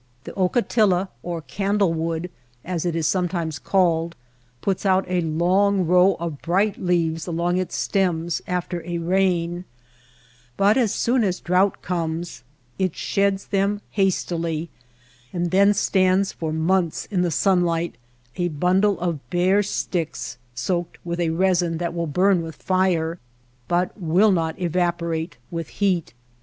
The 0.23 0.33
ocatilla, 0.35 1.09
or 1.21 1.43
"candle 1.43 1.93
wood" 1.93 2.31
as 2.75 2.87
it 2.87 2.95
is 2.95 3.05
sometimes 3.05 3.59
called, 3.59 4.15
puts 4.59 4.83
out 4.83 5.05
a 5.07 5.21
long 5.21 5.85
row 5.85 6.15
of 6.15 6.41
bright 6.41 6.81
leaves 6.81 7.27
along 7.27 7.57
its 7.57 7.75
stems 7.75 8.41
after 8.47 8.81
a 8.83 8.97
rain, 8.97 9.63
but 10.57 10.75
as 10.75 10.91
soon 10.91 11.23
as 11.23 11.39
drouth 11.39 11.83
comes 11.83 12.43
it 12.79 12.95
sheds 12.95 13.45
them 13.45 13.79
has 13.91 14.15
tily 14.25 14.69
and 15.31 15.51
then 15.51 15.71
stands 15.71 16.31
for 16.31 16.51
months 16.51 17.05
in 17.11 17.21
the 17.21 17.29
sunlight— 17.29 17.93
a 18.37 18.47
bundle 18.47 18.99
of 18.99 19.29
bare 19.29 19.61
sticks 19.61 20.39
soaked 20.55 20.97
with 21.05 21.19
a 21.19 21.29
resin 21.29 21.77
that 21.77 21.93
will 21.93 22.07
burn 22.07 22.41
with 22.41 22.55
fire, 22.55 23.19
but 23.67 23.91
will 24.01 24.31
not 24.31 24.59
evaporate 24.59 25.37
with 25.51 25.67
heat. 25.69 26.15